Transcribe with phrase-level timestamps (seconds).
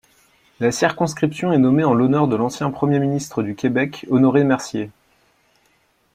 [0.59, 4.89] La circonscription est nommée en l'honneur de l'ancien premier ministre du Québec Honoré Mercier.